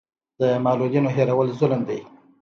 د 0.39 0.41
معلولینو 0.65 1.09
هېرول 1.15 1.47
ظلم 1.59 1.81
دی. 1.89 1.99